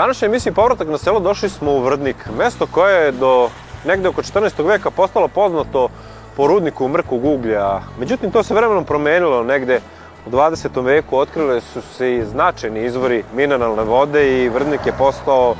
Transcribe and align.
današnjoj 0.00 0.26
emisiji 0.26 0.52
Povratak 0.52 0.88
na 0.88 0.98
selo 0.98 1.20
došli 1.20 1.48
smo 1.48 1.72
u 1.72 1.80
Vrdnik, 1.80 2.16
mesto 2.38 2.66
koje 2.66 3.04
je 3.04 3.12
do 3.12 3.48
negde 3.84 4.08
oko 4.08 4.22
14. 4.22 4.66
veka 4.66 4.90
postalo 4.90 5.28
poznato 5.28 5.88
po 6.36 6.46
rudniku 6.46 6.88
mrkog 6.88 7.24
uglja. 7.24 7.80
Međutim, 7.98 8.30
to 8.30 8.42
se 8.42 8.54
vremenom 8.54 8.84
promenilo 8.84 9.42
negde 9.44 9.80
u 10.26 10.30
20. 10.30 10.84
veku, 10.84 11.18
otkrile 11.18 11.60
su 11.60 11.82
se 11.82 12.14
i 12.14 12.24
značajni 12.24 12.84
izvori 12.84 13.24
mineralne 13.34 13.82
vode 13.82 14.42
i 14.42 14.48
Vrdnik 14.48 14.86
je 14.86 14.92
postao 14.98 15.54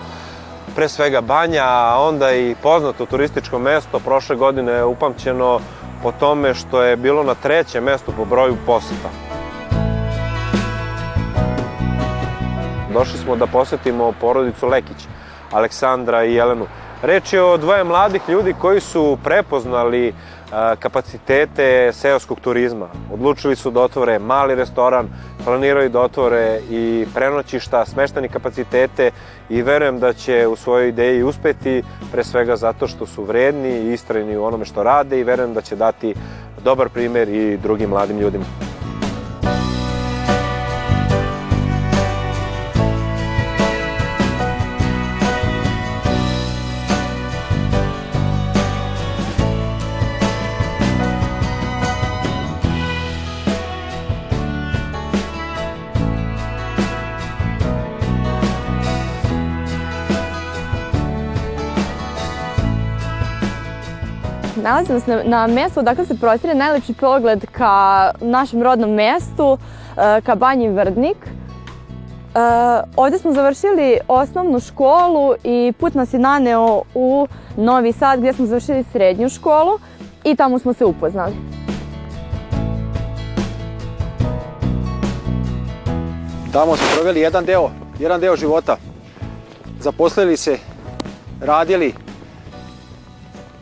pre 0.74 0.88
svega 0.88 1.20
banja, 1.20 1.64
a 1.64 1.98
onda 2.08 2.32
i 2.32 2.54
poznato 2.62 3.06
turističko 3.06 3.58
mesto. 3.58 3.98
Prošle 3.98 4.36
godine 4.36 4.72
je 4.72 4.84
upamćeno 4.84 5.60
po 6.02 6.12
tome 6.12 6.54
što 6.54 6.82
je 6.82 6.96
bilo 6.96 7.22
na 7.22 7.34
trećem 7.34 7.84
mestu 7.84 8.12
po 8.16 8.24
broju 8.24 8.56
poseta. 8.66 9.29
Došli 12.92 13.18
smo 13.18 13.36
da 13.36 13.46
posetimo 13.46 14.12
porodicu 14.20 14.66
Lekić, 14.66 15.06
Aleksandra 15.52 16.24
i 16.24 16.34
Jelenu. 16.34 16.66
Reč 17.02 17.32
je 17.32 17.42
o 17.42 17.56
dvoje 17.56 17.84
mladih 17.84 18.22
ljudi 18.28 18.54
koji 18.60 18.80
su 18.80 19.18
prepoznali 19.24 20.14
kapacitete 20.78 21.92
seoskog 21.92 22.40
turizma. 22.40 22.88
Odlučili 23.12 23.56
su 23.56 23.70
da 23.70 23.80
otvore 23.80 24.18
mali 24.18 24.54
restoran, 24.54 25.08
planiraju 25.44 25.88
da 25.88 26.00
otvore 26.00 26.60
i 26.70 27.06
prenoćišta, 27.14 27.86
smeštani 27.86 28.28
kapacitete 28.28 29.10
i 29.48 29.62
verujem 29.62 30.00
da 30.00 30.12
će 30.12 30.46
u 30.46 30.56
svojoj 30.56 30.88
ideji 30.88 31.22
uspeti, 31.22 31.82
pre 32.12 32.24
svega 32.24 32.56
zato 32.56 32.86
što 32.86 33.06
su 33.06 33.24
vredni 33.24 33.70
i 33.70 33.92
istrajni 33.92 34.36
u 34.36 34.44
onome 34.44 34.64
što 34.64 34.82
rade 34.82 35.20
i 35.20 35.24
verujem 35.24 35.54
da 35.54 35.60
će 35.60 35.76
dati 35.76 36.14
dobar 36.64 36.88
primer 36.88 37.28
i 37.28 37.56
drugim 37.56 37.90
mladim 37.90 38.18
ljudima. 38.18 38.44
Nalazimo 64.62 65.00
se 65.00 65.16
na, 65.16 65.22
na 65.24 65.46
mjestu 65.46 65.80
odakle 65.80 66.06
se 66.06 66.18
prostire 66.18 66.54
najlepši 66.54 66.94
pogled 66.94 67.46
ka 67.52 68.10
našem 68.20 68.62
rodnom 68.62 68.94
mjestu, 68.94 69.58
e, 69.96 70.20
ka 70.20 70.34
Banji 70.34 70.68
Vrdnik. 70.68 71.16
E, 71.16 71.30
ovdje 72.96 73.18
smo 73.18 73.32
završili 73.32 73.98
osnovnu 74.08 74.60
školu 74.60 75.34
i 75.44 75.72
put 75.78 75.94
nas 75.94 76.14
je 76.14 76.18
naneo 76.18 76.82
u 76.94 77.26
Novi 77.56 77.92
Sad 77.92 78.18
gdje 78.18 78.32
smo 78.32 78.46
završili 78.46 78.84
srednju 78.92 79.28
školu 79.28 79.78
i 80.24 80.36
tamo 80.36 80.58
smo 80.58 80.72
se 80.72 80.84
upoznali. 80.84 81.32
Tamo 86.52 86.76
smo 86.76 86.86
proveli 86.94 87.20
jedan 87.20 87.44
deo, 87.44 87.70
jedan 87.98 88.20
deo 88.20 88.36
života. 88.36 88.76
Zaposlili 89.80 90.36
se, 90.36 90.58
radili, 91.40 91.94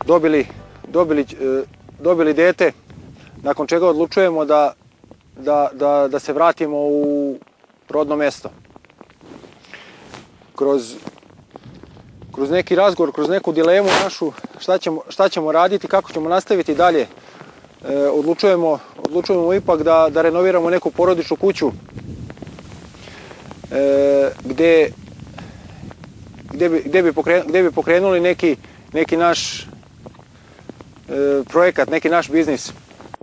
dobili 0.05 0.58
dobili, 0.91 1.21
e, 1.21 1.63
dobili 1.99 2.33
dete, 2.33 2.71
nakon 3.43 3.67
čega 3.67 3.87
odlučujemo 3.87 4.45
da, 4.45 4.73
da, 5.37 5.69
da, 5.73 6.07
da 6.07 6.19
se 6.19 6.33
vratimo 6.33 6.77
u 6.77 7.35
rodno 7.89 8.15
mesto. 8.15 8.49
Kroz, 10.55 10.95
kroz 12.35 12.51
neki 12.51 12.75
razgovor, 12.75 13.11
kroz 13.11 13.29
neku 13.29 13.51
dilemu 13.51 13.89
našu, 14.03 14.31
šta 14.59 14.77
ćemo, 14.77 15.01
šta 15.09 15.29
ćemo 15.29 15.51
raditi, 15.51 15.87
kako 15.87 16.13
ćemo 16.13 16.29
nastaviti 16.29 16.75
dalje, 16.75 17.01
e, 17.01 18.07
odlučujemo, 18.07 18.79
odlučujemo 18.97 19.53
ipak 19.53 19.83
da, 19.83 20.07
da 20.09 20.21
renoviramo 20.21 20.69
neku 20.69 20.91
porodičnu 20.91 21.35
kuću 21.37 21.71
e, 23.71 24.29
gde, 24.43 24.91
gde, 26.53 26.69
bi, 26.69 26.81
gde, 26.85 27.03
bi 27.03 27.13
pokrenuli, 27.13 27.49
gde 27.49 27.63
bi 27.63 27.71
pokrenuli 27.71 28.19
neki, 28.19 28.55
neki 28.93 29.17
naš 29.17 29.67
projekat, 31.49 31.89
neki 31.89 32.09
naš 32.09 32.29
biznis. 32.31 32.73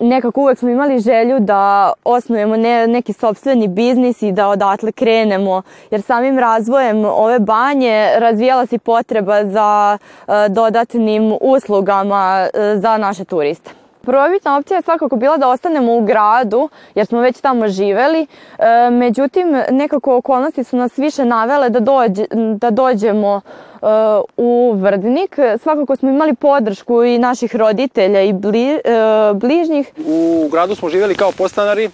Nekako 0.00 0.40
uvek 0.40 0.58
smo 0.58 0.68
imali 0.68 0.98
želju 0.98 1.40
da 1.40 1.92
osnujemo 2.04 2.56
ne, 2.56 2.86
neki 2.86 3.12
sobstveni 3.12 3.68
biznis 3.68 4.22
i 4.22 4.32
da 4.32 4.48
odatle 4.48 4.92
krenemo, 4.92 5.62
jer 5.90 6.02
samim 6.02 6.38
razvojem 6.38 7.04
ove 7.04 7.38
banje 7.38 8.08
razvijala 8.18 8.66
se 8.66 8.78
potreba 8.78 9.44
za 9.44 9.98
e, 9.98 10.32
dodatnim 10.48 11.36
uslugama 11.40 12.48
e, 12.54 12.76
za 12.76 12.96
naše 12.96 13.24
turiste. 13.24 13.70
Prvobitna 14.02 14.56
opcija 14.56 14.76
je 14.76 14.82
svakako 14.82 15.16
bila 15.16 15.36
da 15.36 15.48
ostanemo 15.48 15.96
u 15.96 16.04
gradu, 16.04 16.68
jer 16.94 17.06
smo 17.06 17.20
već 17.20 17.40
tamo 17.40 17.68
živeli. 17.68 18.26
E, 18.58 18.90
međutim, 18.90 19.62
nekako 19.70 20.16
okolnosti 20.16 20.64
su 20.64 20.76
nas 20.76 20.98
više 20.98 21.24
navele 21.24 21.70
da, 21.70 21.80
dođe, 21.80 22.24
da 22.60 22.70
dođemo 22.70 23.40
u 24.36 24.72
Vrdnik. 24.72 25.36
Svakako 25.62 25.96
smo 25.96 26.10
imali 26.10 26.34
podršku 26.34 27.04
i 27.04 27.18
naših 27.18 27.56
roditelja 27.56 28.22
i 28.22 28.32
bli, 28.32 28.68
e, 28.68 28.80
bližnjih. 29.34 29.92
U 30.06 30.48
gradu 30.52 30.74
smo 30.74 30.88
živeli 30.88 31.14
kao 31.14 31.32
postanari, 31.32 31.90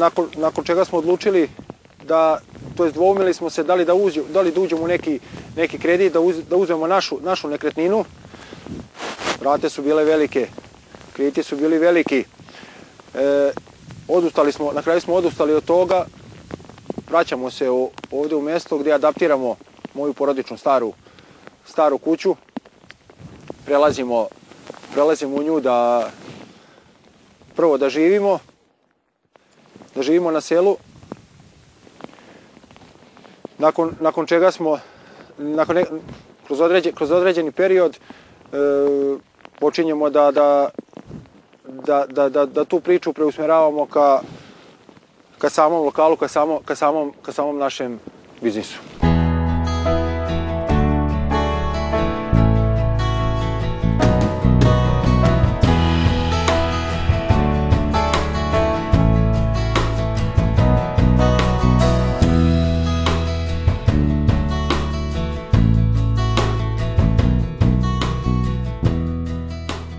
nakon, 0.00 0.26
nakon 0.36 0.64
čega 0.64 0.84
smo 0.84 0.98
odlučili 0.98 1.48
da, 2.04 2.38
to 2.76 2.84
jest 2.84 2.94
dvoumili 2.94 3.34
smo 3.34 3.50
se 3.50 3.64
da 3.64 3.74
li 3.74 3.84
da, 3.84 3.94
uđe, 3.94 4.22
da, 4.32 4.40
li 4.40 4.52
da 4.52 4.60
uđemo 4.60 4.82
u 4.82 4.86
neki, 4.86 5.18
neki 5.56 5.78
kredit, 5.78 6.12
da, 6.12 6.20
uz, 6.20 6.36
da 6.50 6.56
uzmemo 6.56 6.86
našu, 6.86 7.18
našu 7.22 7.48
nekretninu, 7.48 8.04
Rate 9.40 9.68
su 9.70 9.82
bile 9.82 10.04
velike, 10.04 10.48
krediti 11.12 11.42
su 11.42 11.56
bili 11.56 11.78
veliki. 11.78 12.24
E, 13.14 13.50
odustali 14.08 14.52
smo, 14.52 14.72
na 14.72 14.82
kraju 14.82 15.00
smo 15.00 15.14
odustali 15.14 15.54
od 15.54 15.64
toga. 15.64 16.06
Vraćamo 17.10 17.50
se 17.50 17.70
ovde 18.10 18.34
u 18.34 18.42
mesto 18.42 18.78
gdje 18.78 18.92
adaptiramo 18.92 19.56
moju 19.94 20.12
porodičnu 20.12 20.56
staru, 20.56 20.92
staru 21.66 21.98
kuću. 21.98 22.36
Prelazimo, 23.64 24.26
prelazimo 24.92 25.36
u 25.36 25.42
nju 25.42 25.60
da 25.60 26.10
prvo 27.56 27.78
da 27.78 27.88
živimo, 27.88 28.38
da 29.94 30.02
živimo 30.02 30.30
na 30.30 30.40
selu. 30.40 30.76
Nakon, 33.58 33.94
nakon 34.00 34.26
čega 34.26 34.50
smo, 34.50 34.78
nakon 35.38 35.76
ne, 35.76 35.84
kroz, 36.46 36.60
određen, 36.60 36.94
kroz 36.94 37.10
određeni 37.10 37.52
period, 37.52 37.96
e, 37.96 38.56
počinjemo 39.58 40.10
da, 40.10 40.30
da, 40.30 40.68
da, 41.64 42.06
da, 42.06 42.28
da, 42.28 42.46
da 42.46 42.64
tu 42.64 42.80
priču 42.80 43.12
preusmjeravamo 43.12 43.86
ka, 43.86 44.20
ka 45.38 45.50
samom 45.50 45.84
lokalu, 45.84 46.16
ka, 46.16 46.28
samo, 46.28 46.60
ka, 46.64 46.74
samom, 46.74 47.12
ka 47.22 47.32
samom 47.32 47.58
našem 47.58 48.00
biznisu. 48.40 49.07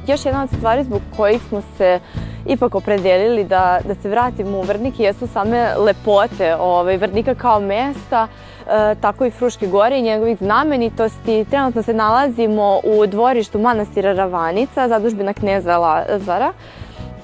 Još 0.09 0.25
jedna 0.25 0.43
od 0.43 0.49
stvari 0.49 0.83
zbog 0.83 1.01
kojih 1.17 1.41
smo 1.49 1.61
se 1.77 1.99
ipak 2.45 2.75
opredelili 2.75 3.43
da, 3.43 3.79
da 3.87 3.95
se 3.95 4.09
vratimo 4.09 4.57
u 4.57 4.61
Vrdnik 4.61 4.99
jesu 4.99 5.27
same 5.27 5.75
lepote 5.77 6.55
ovaj, 6.55 6.97
Vrdnika 6.97 7.35
kao 7.35 7.59
mesta, 7.59 8.27
e, 8.67 8.95
tako 9.01 9.25
i 9.25 9.31
Fruške 9.31 9.67
gore 9.67 9.99
i 9.99 10.01
njegovih 10.01 10.37
znamenitosti. 10.37 11.45
Trenutno 11.49 11.83
se 11.83 11.93
nalazimo 11.93 12.79
u 12.83 13.07
dvorištu 13.07 13.59
manastira 13.59 14.13
Ravanica, 14.13 14.87
zadužbina 14.87 15.33
kneza 15.33 15.77
Lazara. 15.77 16.53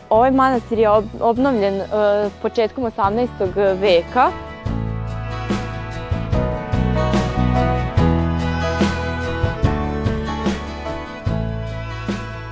Ovaj 0.10 0.32
manastir 0.32 0.80
je 0.80 0.90
obnovljen 1.20 1.74
e, 1.74 1.86
početkom 2.42 2.84
18. 2.84 3.28
veka. 3.82 4.32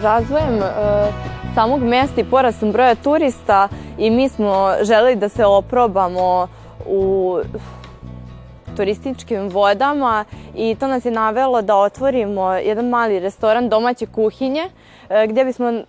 Razvojem 0.04 0.62
e, 0.62 0.66
samog 1.56 1.84
mesta 1.84 2.22
i 2.22 2.24
porastom 2.24 2.72
broja 2.72 2.96
turista 2.96 3.68
i 3.98 4.10
mi 4.10 4.30
smo 4.30 4.74
želeli 4.82 5.16
da 5.16 5.30
se 5.30 5.46
oprobamo 5.46 6.48
u 6.86 7.38
turističkim 8.76 9.50
vodama 9.50 10.26
i 10.56 10.76
to 10.80 10.88
nas 10.88 11.06
je 11.06 11.12
navelo 11.12 11.62
da 11.62 11.76
otvorimo 11.76 12.54
jedan 12.54 12.90
mali 12.90 13.20
restoran 13.20 13.70
domaće 13.70 14.06
kuhinje 14.06 14.70
e, 15.10 15.28
gdje 15.28 15.46
bismo 15.46 15.70
e, 15.70 15.84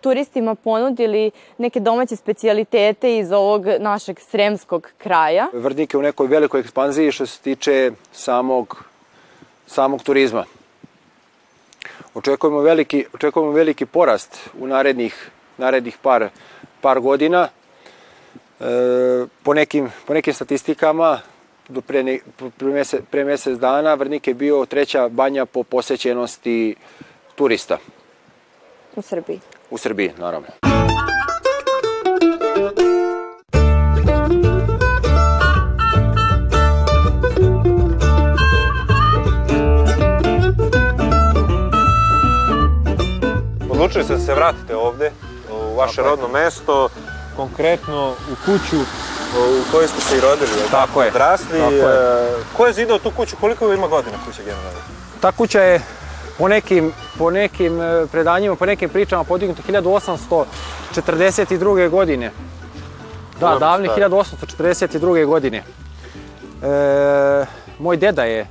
turistima 0.00 0.54
ponudili 0.54 1.30
neke 1.58 1.80
domaće 1.80 2.16
specijalitete 2.16 3.18
iz 3.18 3.32
ovog 3.32 3.66
našeg 3.78 4.20
sremskog 4.20 4.88
kraja. 4.98 5.46
Vrdnik 5.52 5.94
je 5.94 5.98
u 5.98 6.02
nekoj 6.02 6.26
velikoj 6.26 6.60
ekspanziji 6.60 7.12
što 7.12 7.26
se 7.26 7.40
tiče 7.40 7.90
samog, 8.12 8.84
samog 9.66 10.02
turizma. 10.02 10.44
Očekujemo 12.14 12.60
veliki, 12.60 13.04
očekujemo 13.14 13.52
veliki 13.52 13.86
porast 13.86 14.50
u 14.58 14.66
narednih, 14.66 15.30
narednih 15.58 15.98
par, 16.02 16.28
par 16.80 17.00
godina. 17.00 17.48
E, 18.60 19.26
po, 19.42 19.54
nekim, 19.54 19.90
po 20.06 20.14
nekim 20.14 20.34
statistikama, 20.34 21.20
do 21.68 21.80
pre, 21.80 22.02
ne, 22.02 22.18
pre, 22.58 22.72
mesec, 22.72 23.04
pre 23.10 23.24
mesec 23.24 23.58
dana 23.58 23.94
Vrnik 23.94 24.26
je 24.26 24.34
bio 24.34 24.66
treća 24.66 25.08
banja 25.08 25.46
po 25.46 25.62
posećenosti 25.62 26.74
turista 27.34 27.78
U 28.96 29.02
Srbiji. 29.02 29.40
u 29.70 29.78
Srbiji, 29.78 30.12
naravno. 30.18 30.69
Vratite 44.40 44.76
ovde, 44.76 45.12
u 45.52 45.76
vaše 45.76 46.00
je. 46.00 46.04
rodno 46.04 46.28
mesto, 46.28 46.88
konkretno 47.36 48.10
u 48.10 48.14
kuću 48.44 48.76
u 49.36 49.40
kojoj 49.72 49.88
ste 49.88 50.00
se 50.00 50.16
i 50.16 50.20
rodili, 50.20 50.50
je 50.50 50.56
li 50.64 50.70
Tako 50.70 51.02
je. 51.02 51.08
Odrasli. 51.08 51.58
Tako 51.58 51.72
je. 51.72 51.78
e, 51.78 51.82
Ko 52.56 52.66
je 52.66 52.72
zidao 52.72 52.98
tu 52.98 53.10
kuću? 53.10 53.36
Koliko 53.40 53.72
ima 53.72 53.88
godina 53.88 54.16
kuća 54.26 54.42
generalno? 54.42 54.78
Ta 55.20 55.32
kuća 55.32 55.62
je 55.62 55.80
po 56.38 56.48
nekim, 56.48 56.92
po 57.18 57.30
nekim 57.30 57.80
e, 57.82 58.06
predanjima, 58.12 58.56
po 58.56 58.66
nekim 58.66 58.88
pričama 58.88 59.24
podignuta 59.24 59.62
1842. 59.62 61.88
godine. 61.88 62.30
Da, 63.40 63.56
davne 63.60 63.88
stari. 63.88 64.02
1842. 64.02 65.26
godine. 65.26 65.58
E, 65.58 65.62
moj 67.78 67.96
deda 67.96 68.24
je 68.24 68.40
e, 68.40 68.46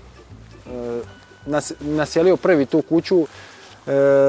nas, 1.46 1.74
naselio 1.80 2.38
prvi 2.38 2.66
tu 2.66 2.82
kuću, 2.82 3.28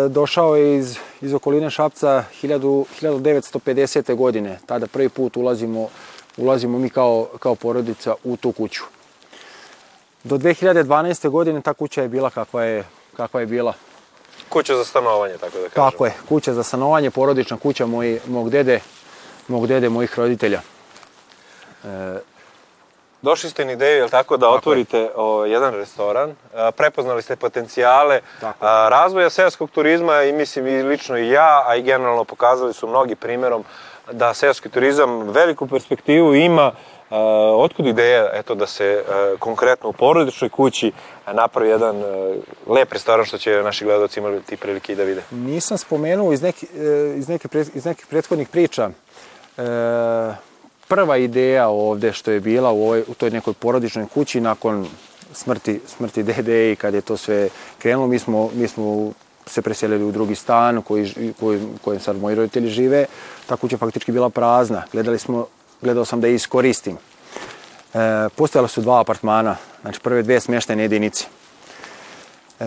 došao 0.08 0.56
je 0.56 0.76
iz, 0.76 0.96
iz 1.20 1.34
okoline 1.34 1.70
Šapca 1.70 2.24
1000, 2.42 2.84
1950. 3.02 4.14
godine. 4.14 4.58
Tada 4.66 4.86
prvi 4.86 5.08
put 5.08 5.36
ulazimo, 5.36 5.88
ulazimo 6.36 6.78
mi 6.78 6.88
kao, 6.88 7.26
kao 7.38 7.54
porodica 7.54 8.14
u 8.24 8.36
tu 8.36 8.52
kuću. 8.52 8.82
Do 10.24 10.38
2012. 10.38 11.28
godine 11.28 11.60
ta 11.60 11.74
kuća 11.74 12.02
je 12.02 12.08
bila 12.08 12.30
kakva 12.30 12.64
je, 12.64 12.84
kakva 13.16 13.40
je 13.40 13.46
bila. 13.46 13.74
Kuća 14.48 14.76
za 14.76 14.84
stanovanje, 14.84 15.34
tako 15.34 15.58
da 15.58 15.68
kažem. 15.68 15.90
Tako 15.90 16.06
je, 16.06 16.12
kuća 16.28 16.54
za 16.54 16.62
stanovanje, 16.62 17.10
porodična 17.10 17.56
kuća 17.56 17.86
moji, 17.86 18.20
mog 18.26 18.50
dede, 18.50 18.80
mog 19.48 19.66
dede, 19.66 19.88
mojih 19.88 20.18
roditelja. 20.18 20.60
Došli 23.22 23.50
ste 23.50 23.64
na 23.64 23.72
ideju, 23.72 23.96
je 23.96 24.04
li 24.04 24.10
tako, 24.10 24.36
da 24.36 24.46
Tako 24.46 24.54
je. 24.54 24.58
otvorite 24.58 25.10
o, 25.16 25.44
jedan 25.44 25.74
restoran, 25.74 26.34
a, 26.54 26.70
prepoznali 26.70 27.22
ste 27.22 27.36
potencijale 27.36 28.14
je. 28.14 28.52
a, 28.60 28.88
razvoja 28.90 29.30
seoskog 29.30 29.70
turizma 29.70 30.22
i 30.22 30.32
mislim 30.32 30.66
i 30.66 30.82
lično 30.82 31.18
i 31.18 31.28
ja, 31.30 31.64
a 31.66 31.76
i 31.76 31.82
generalno 31.82 32.24
pokazali 32.24 32.72
su 32.72 32.88
mnogi 32.88 33.14
primjerom 33.14 33.64
da 34.12 34.34
seoski 34.34 34.68
turizam 34.68 35.28
veliku 35.28 35.66
perspektivu 35.66 36.34
ima. 36.34 36.72
A, 37.10 37.16
otkud 37.56 37.86
ideja 37.86 38.30
eto, 38.32 38.54
da 38.54 38.66
se 38.66 39.04
konkretno 39.38 39.88
u 39.88 39.92
porodičnoj 39.92 40.48
kući 40.48 40.92
napravi 41.32 41.68
jedan 41.70 42.02
lep 42.66 42.92
restoran 42.92 43.24
što 43.26 43.38
će 43.38 43.62
naši 43.62 43.84
gledalci 43.84 44.20
imati 44.20 44.56
prilike 44.56 44.92
i 44.92 44.96
da 44.96 45.02
vide? 45.04 45.22
Nisam 45.30 45.78
spomenuo 45.78 46.32
iz, 46.32 46.42
neki, 46.42 46.66
e, 46.66 47.14
iz, 47.16 47.28
neke, 47.28 47.48
pre- 47.48 47.70
iz 47.74 47.84
nekih 47.84 48.06
prethodnih 48.06 48.48
priča. 48.48 48.90
E, 49.58 49.62
prva 50.90 51.16
ideja 51.16 51.68
ovde 51.68 52.12
što 52.12 52.30
je 52.30 52.40
bila 52.40 52.70
u, 52.70 52.82
ovoj, 52.82 53.04
u 53.08 53.14
toj 53.14 53.30
nekoj 53.30 53.54
porodičnoj 53.54 54.06
kući 54.14 54.40
nakon 54.40 54.86
smrti, 55.32 55.80
smrti 55.86 56.22
dede 56.22 56.72
i 56.72 56.76
kad 56.76 56.94
je 56.94 57.00
to 57.00 57.16
sve 57.16 57.48
krenulo, 57.78 58.06
mi 58.06 58.18
smo, 58.18 58.50
mi 58.54 58.68
smo 58.68 59.12
se 59.46 59.62
preselili 59.62 60.04
u 60.04 60.12
drugi 60.12 60.34
stan 60.34 60.82
koji, 60.82 61.32
koji, 61.40 61.60
kojem 61.84 62.00
sad 62.00 62.16
moji 62.16 62.36
roditelji 62.36 62.68
žive. 62.68 63.06
Ta 63.46 63.56
kuća 63.56 63.78
faktički 63.78 64.12
bila 64.12 64.30
prazna. 64.30 64.82
Gledali 64.92 65.18
smo, 65.18 65.46
gledao 65.82 66.04
sam 66.04 66.20
da 66.20 66.26
je 66.26 66.34
iskoristim. 66.34 66.96
E, 66.96 68.28
postojala 68.36 68.68
su 68.68 68.80
dva 68.80 69.00
apartmana, 69.00 69.56
znači 69.82 70.00
prve 70.00 70.22
dve 70.22 70.40
smještene 70.40 70.82
jedinice. 70.82 71.26
E, 72.60 72.64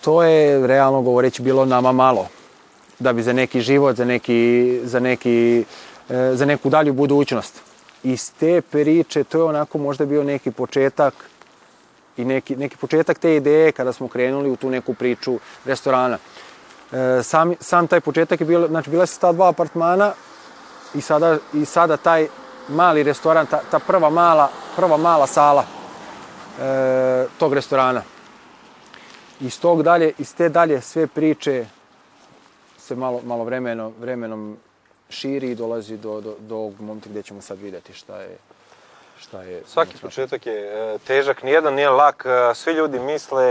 to 0.00 0.22
je 0.22 0.66
realno 0.66 1.02
govoreći 1.02 1.42
bilo 1.42 1.64
nama 1.64 1.92
malo 1.92 2.28
da 2.98 3.12
bi 3.12 3.22
za 3.22 3.32
neki 3.32 3.60
život, 3.60 3.96
za, 3.96 4.04
neki, 4.04 4.80
za, 4.84 5.00
neki, 5.00 5.64
za 6.08 6.44
neku 6.44 6.68
dalju 6.68 6.92
budućnost. 6.92 7.60
Iz 8.02 8.32
te 8.40 8.60
priče 8.60 9.24
to 9.24 9.38
je 9.38 9.44
onako 9.44 9.78
možda 9.78 10.06
bio 10.06 10.24
neki 10.24 10.50
početak 10.50 11.14
i 12.16 12.24
neki, 12.24 12.56
neki 12.56 12.76
početak 12.76 13.18
te 13.18 13.36
ideje 13.36 13.72
kada 13.72 13.92
smo 13.92 14.08
krenuli 14.08 14.50
u 14.50 14.56
tu 14.56 14.70
neku 14.70 14.94
priču 14.94 15.38
restorana. 15.64 16.18
E, 16.92 17.22
sam, 17.22 17.54
sam 17.60 17.86
taj 17.86 18.00
početak 18.00 18.40
je 18.40 18.46
bilo, 18.46 18.68
znači 18.68 18.90
bila 18.90 19.06
su 19.06 19.20
ta 19.20 19.32
dva 19.32 19.48
apartmana 19.48 20.12
i 20.94 21.00
sada, 21.00 21.38
i 21.54 21.64
sada 21.64 21.96
taj 21.96 22.28
mali 22.68 23.02
restoran, 23.02 23.46
ta, 23.46 23.60
ta 23.70 23.78
prva, 23.78 24.10
mala, 24.10 24.50
prva 24.76 24.96
mala 24.96 25.26
sala 25.26 25.64
e, 26.60 27.26
tog 27.38 27.54
restorana. 27.54 28.02
Iz 29.40 29.60
tog 29.60 29.82
dalje, 29.82 30.12
iz 30.18 30.34
te 30.34 30.48
dalje 30.48 30.80
sve 30.80 31.06
priče 31.06 31.66
se 32.78 32.96
malo, 32.96 33.20
malo 33.24 33.44
vremeno, 33.44 33.92
vremenom 34.00 34.56
širi 35.10 35.50
i 35.50 35.54
dolazi 35.54 35.96
do, 35.96 36.20
do, 36.20 36.34
do 36.38 36.56
ovog 36.56 36.80
momenta 36.80 37.08
gdje 37.08 37.22
ćemo 37.22 37.40
sad 37.40 37.58
vidjeti 37.60 37.92
šta 37.92 38.20
je, 38.20 38.36
šta 39.18 39.42
je... 39.42 39.62
Svaki 39.66 39.96
početak 40.02 40.46
je 40.46 40.54
e, 40.54 40.98
težak, 40.98 41.42
nijedan 41.42 41.74
nije 41.74 41.90
lak, 41.90 42.26
e, 42.26 42.54
svi 42.54 42.72
ljudi 42.72 42.98
misle, 42.98 43.44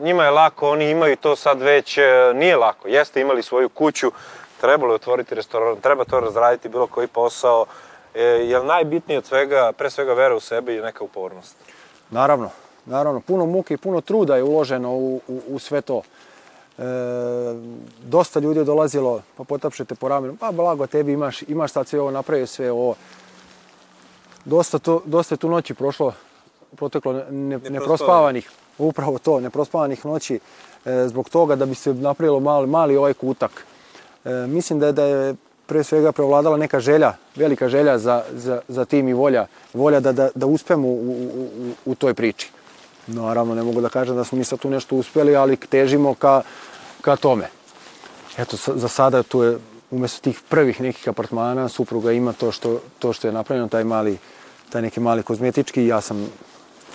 njima 0.00 0.24
je 0.24 0.30
lako, 0.30 0.70
oni 0.70 0.90
imaju 0.90 1.16
to 1.16 1.36
sad 1.36 1.62
već, 1.62 1.98
e, 1.98 2.02
nije 2.34 2.56
lako. 2.56 2.88
Jeste 2.88 3.20
imali 3.20 3.42
svoju 3.42 3.68
kuću, 3.68 4.12
trebalo 4.60 4.92
je 4.92 4.94
otvoriti 4.94 5.34
restoran, 5.34 5.80
treba 5.80 6.04
to 6.04 6.20
razraditi, 6.20 6.68
bilo 6.68 6.86
koji 6.86 7.06
posao, 7.06 7.66
e, 8.14 8.22
jer 8.22 8.64
najbitnije 8.64 9.18
od 9.18 9.24
svega, 9.24 9.72
pre 9.78 9.90
svega 9.90 10.12
vera 10.12 10.36
u 10.36 10.40
sebe 10.40 10.76
i 10.76 10.80
neka 10.80 11.04
upornost. 11.04 11.56
Naravno, 12.10 12.50
naravno, 12.86 13.20
puno 13.20 13.46
muke 13.46 13.74
i 13.74 13.76
puno 13.76 14.00
truda 14.00 14.36
je 14.36 14.42
uloženo 14.42 14.90
u, 14.90 15.20
u, 15.28 15.42
u 15.48 15.58
sve 15.58 15.80
to. 15.80 16.02
E, 16.80 16.82
dosta 18.04 18.40
ljudi 18.40 18.60
je 18.60 18.64
dolazilo, 18.64 19.22
pa 19.36 19.44
potapšete 19.44 19.94
po 19.94 20.08
ramenu, 20.08 20.36
pa 20.36 20.52
blago 20.52 20.86
tebi 20.86 21.12
imaš, 21.12 21.42
imaš 21.42 21.72
sad 21.72 21.88
sve 21.88 22.00
ovo, 22.00 22.10
napravio 22.10 22.46
sve 22.46 22.72
ovo. 22.72 22.94
Dosta, 24.44 24.78
to, 24.78 25.02
dosta 25.04 25.34
je 25.34 25.38
tu 25.38 25.48
noći 25.48 25.74
prošlo, 25.74 26.12
proteklo 26.76 27.12
ne, 27.12 27.24
ne, 27.30 27.58
neprospavanih, 27.70 28.50
upravo 28.78 29.18
to, 29.18 29.40
neprospavanih 29.40 30.06
noći, 30.06 30.40
e, 30.84 31.08
zbog 31.08 31.28
toga 31.28 31.56
da 31.56 31.66
bi 31.66 31.74
se 31.74 31.94
napravilo 31.94 32.40
mali, 32.40 32.66
mali 32.66 32.96
ovaj 32.96 33.14
kutak. 33.14 33.66
E, 34.24 34.30
mislim 34.46 34.80
da 34.80 34.86
je, 34.86 34.92
da 34.92 35.04
je 35.04 35.34
pre 35.66 35.84
svega 35.84 36.12
prevladala 36.12 36.56
neka 36.56 36.80
želja, 36.80 37.12
velika 37.36 37.68
želja 37.68 37.98
za, 37.98 38.22
za, 38.32 38.60
za 38.68 38.84
tim 38.84 39.08
i 39.08 39.12
volja, 39.12 39.46
volja 39.74 40.00
da, 40.00 40.12
da, 40.12 40.28
da 40.34 40.46
uspemo 40.46 40.88
u, 40.88 40.92
u, 40.92 41.42
u, 41.44 41.72
u 41.84 41.94
toj 41.94 42.14
priči. 42.14 42.50
Naravno, 43.06 43.54
ne 43.54 43.62
mogu 43.62 43.80
da 43.80 43.88
kažem 43.88 44.16
da 44.16 44.24
smo 44.24 44.38
mi 44.38 44.44
sad 44.44 44.58
tu 44.58 44.70
nešto 44.70 44.96
uspeli, 44.96 45.36
ali 45.36 45.56
težimo 45.56 46.14
ka, 46.14 46.42
ka 47.00 47.16
tome. 47.16 47.48
Eto, 48.38 48.56
za 48.56 48.88
sada 48.88 49.22
tu 49.22 49.42
je, 49.42 49.58
umjesto 49.90 50.20
tih 50.20 50.40
prvih 50.48 50.80
nekih 50.80 51.08
apartmana, 51.08 51.68
supruga 51.68 52.12
ima 52.12 52.32
to 52.32 52.52
što, 52.52 52.80
to 52.98 53.12
što 53.12 53.28
je 53.28 53.32
napravljeno, 53.32 53.68
taj 53.68 53.84
mali, 53.84 54.18
taj 54.70 54.82
neki 54.82 55.00
mali 55.00 55.22
kozmetički, 55.22 55.86
ja 55.86 56.00
sam 56.00 56.26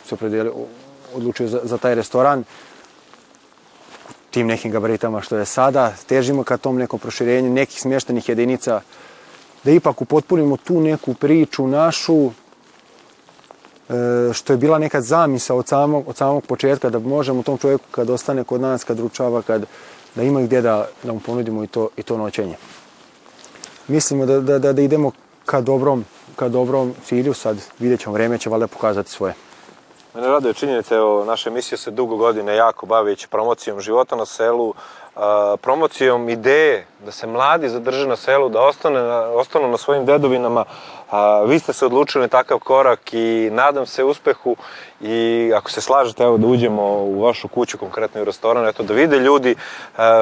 se 0.05 0.15
opredelio, 0.15 0.53
odlučio 1.13 1.47
za, 1.47 1.59
za 1.63 1.77
taj 1.77 1.95
restoran, 1.95 2.43
tim 4.31 4.47
nekim 4.47 4.71
gabaritama 4.71 5.21
što 5.21 5.37
je 5.37 5.45
sada, 5.45 5.93
težimo 6.07 6.43
ka 6.43 6.57
tom 6.57 6.77
nekom 6.77 6.99
proširenju 6.99 7.49
nekih 7.49 7.81
smještenih 7.81 8.29
jedinica, 8.29 8.81
da 9.63 9.71
ipak 9.71 10.01
upotpunimo 10.01 10.57
tu 10.57 10.81
neku 10.81 11.13
priču 11.13 11.67
našu, 11.67 12.25
e, 12.25 12.33
što 14.33 14.53
je 14.53 14.57
bila 14.57 14.79
neka 14.79 15.01
zamisa 15.01 15.55
od 15.55 15.67
samog, 15.67 16.09
od 16.09 16.17
samog 16.17 16.43
početka, 16.45 16.89
da 16.89 16.99
možemo 16.99 17.43
tom 17.43 17.57
čovjeku 17.57 17.85
kad 17.91 18.09
ostane 18.09 18.43
kod 18.43 18.61
nas, 18.61 18.83
kad 18.83 18.99
ručava, 18.99 19.41
kad, 19.41 19.65
da 20.15 20.23
ima 20.23 20.41
gdje 20.41 20.61
da, 20.61 20.87
da 21.03 21.13
mu 21.13 21.19
ponudimo 21.19 21.63
i 21.63 21.67
to, 21.67 21.89
i 21.97 22.03
to 22.03 22.17
noćenje. 22.17 22.55
Mislimo 23.87 24.25
da, 24.25 24.39
da, 24.39 24.59
da, 24.59 24.73
da 24.73 24.81
idemo 24.81 25.11
ka 25.45 25.61
dobrom, 25.61 26.05
ka 26.35 26.49
dobrom 26.49 26.93
cilju, 27.05 27.33
sad 27.33 27.57
vidjet 27.79 27.99
ćemo, 27.99 28.13
vreme 28.13 28.37
će 28.37 28.49
valjda 28.49 28.67
pokazati 28.67 29.11
svoje. 29.11 29.33
Mene 30.15 30.27
raduje 30.27 30.53
činjenica, 30.53 30.95
evo, 30.95 31.25
naša 31.25 31.49
emisija 31.49 31.77
se 31.77 31.91
dugo 31.91 32.17
godine 32.17 32.55
jako 32.55 32.85
bavi 32.85 33.15
promocijom 33.29 33.81
života 33.81 34.15
na 34.15 34.25
selu, 34.25 34.73
promocijom 35.61 36.29
ideje 36.29 36.85
da 37.05 37.11
se 37.11 37.27
mladi 37.27 37.69
zadrže 37.69 38.07
na 38.07 38.15
selu, 38.15 38.49
da 38.49 38.61
ostane, 38.61 39.01
ostanu 39.11 39.67
na 39.67 39.77
svojim 39.77 40.05
dedovinama. 40.05 40.65
A, 41.11 41.41
vi 41.41 41.59
ste 41.59 41.73
se 41.73 41.85
odlučili 41.85 42.21
na 42.21 42.27
takav 42.27 42.59
korak 42.59 43.13
i 43.13 43.49
nadam 43.51 43.85
se 43.85 44.03
uspehu 44.03 44.55
i 45.01 45.51
ako 45.55 45.71
se 45.71 45.81
slažete, 45.81 46.23
evo 46.23 46.37
da 46.37 46.47
uđemo 46.47 46.83
u 46.83 47.21
vašu 47.21 47.47
kuću, 47.47 47.77
konkretno 47.77 48.21
u 48.21 48.25
restoran, 48.25 48.67
eto 48.67 48.83
da 48.83 48.93
vide 48.93 49.19
ljudi 49.19 49.55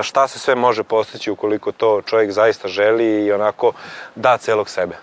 šta 0.01 0.27
se 0.27 0.39
sve 0.39 0.55
može 0.55 0.83
postići 0.83 1.31
ukoliko 1.31 1.71
to 1.71 2.01
čovjek 2.01 2.31
zaista 2.31 2.67
želi 2.67 3.25
i 3.25 3.31
onako 3.31 3.71
da 4.15 4.37
celog 4.37 4.69
sebe. 4.69 4.95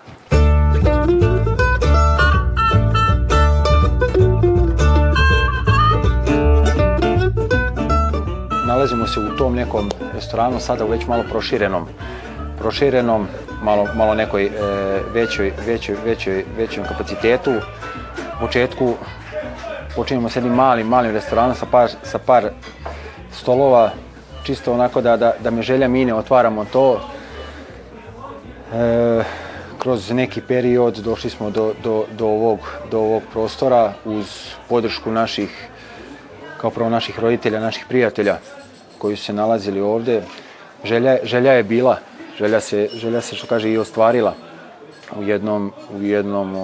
Nalazimo 8.70 9.06
se 9.06 9.20
u 9.20 9.36
tom 9.36 9.54
nekom 9.54 9.90
restoranu, 10.14 10.60
sada 10.60 10.84
već 10.84 11.06
malo 11.06 11.24
proširenom, 11.30 11.86
proširenom, 12.58 13.26
malo, 13.62 13.88
malo 13.94 14.14
nekoj 14.14 14.44
e, 14.44 14.50
većoj, 15.12 15.52
većoj, 15.66 15.96
većoj, 16.04 16.44
većom 16.56 16.84
kapacitetu. 16.84 17.50
U 18.36 18.40
početku 18.40 18.94
počinjemo 19.96 20.28
s 20.28 20.36
jednim 20.36 20.54
malim, 20.54 20.86
malim 20.86 21.12
restoranom 21.12 21.54
sa 21.54 21.66
par, 21.66 21.90
sa 22.02 22.18
par 22.18 22.50
stolova, 23.32 23.90
čisto 24.42 24.72
onako 24.72 25.00
da, 25.00 25.16
da, 25.16 25.32
da 25.40 25.50
me 25.50 25.62
želja 25.62 25.88
mine, 25.88 26.14
otvaramo 26.14 26.64
to. 26.64 27.00
E, 28.74 29.24
kroz 29.78 30.10
neki 30.10 30.40
period 30.40 30.96
došli 30.96 31.30
smo 31.30 31.50
do, 31.50 31.72
do, 31.82 32.04
do, 32.18 32.26
ovog, 32.26 32.58
do 32.90 32.98
ovog 32.98 33.22
prostora 33.32 33.92
uz 34.04 34.26
podršku 34.68 35.10
naših 35.10 35.68
kao 36.60 36.70
prvo 36.70 36.90
naših 36.90 37.18
roditelja, 37.18 37.60
naših 37.60 37.84
prijatelja 37.88 38.38
koji 39.00 39.16
su 39.16 39.24
se 39.24 39.32
nalazili 39.32 39.80
ovde. 39.80 40.22
Želja, 40.84 41.16
želja 41.22 41.52
je 41.52 41.62
bila, 41.62 41.96
želja 42.38 42.60
se, 42.60 42.88
želja 42.92 43.20
se 43.20 43.36
što 43.36 43.46
kaže 43.46 43.70
i 43.70 43.78
ostvarila 43.78 44.34
u 45.16 45.22
jednom, 45.22 45.72
u 45.96 46.02
jednom, 46.02 46.56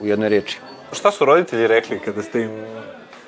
u 0.00 0.06
jednoj 0.06 0.28
reči. 0.28 0.58
Šta 0.92 1.10
su 1.10 1.24
roditelji 1.24 1.66
rekli 1.66 2.00
kada 2.00 2.22
ste 2.22 2.42
im 2.42 2.50